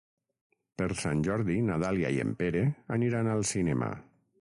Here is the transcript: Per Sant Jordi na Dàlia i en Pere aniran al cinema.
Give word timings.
Per 0.81 0.87
Sant 1.01 1.21
Jordi 1.27 1.59
na 1.69 1.77
Dàlia 1.85 2.13
i 2.17 2.19
en 2.25 2.35
Pere 2.43 2.67
aniran 2.99 3.33
al 3.37 3.49
cinema. 3.55 3.97